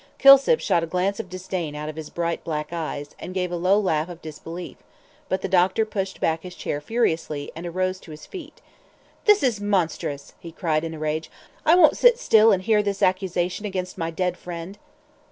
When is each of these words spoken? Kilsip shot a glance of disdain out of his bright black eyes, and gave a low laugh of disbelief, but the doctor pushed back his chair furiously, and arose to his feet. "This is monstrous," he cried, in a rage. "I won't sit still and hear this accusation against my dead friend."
Kilsip 0.17 0.59
shot 0.59 0.81
a 0.81 0.87
glance 0.87 1.19
of 1.19 1.29
disdain 1.29 1.75
out 1.75 1.87
of 1.87 1.95
his 1.95 2.09
bright 2.09 2.43
black 2.43 2.73
eyes, 2.73 3.11
and 3.19 3.35
gave 3.35 3.51
a 3.51 3.55
low 3.55 3.79
laugh 3.79 4.09
of 4.09 4.19
disbelief, 4.19 4.77
but 5.29 5.43
the 5.43 5.47
doctor 5.47 5.85
pushed 5.85 6.19
back 6.19 6.41
his 6.41 6.55
chair 6.55 6.81
furiously, 6.81 7.51
and 7.55 7.67
arose 7.67 7.99
to 7.99 8.09
his 8.09 8.25
feet. 8.25 8.61
"This 9.25 9.43
is 9.43 9.61
monstrous," 9.61 10.33
he 10.39 10.51
cried, 10.51 10.83
in 10.83 10.95
a 10.95 10.97
rage. 10.97 11.29
"I 11.67 11.75
won't 11.75 11.97
sit 11.97 12.17
still 12.17 12.51
and 12.51 12.63
hear 12.63 12.81
this 12.81 13.03
accusation 13.03 13.67
against 13.67 13.95
my 13.95 14.09
dead 14.09 14.37
friend." 14.37 14.79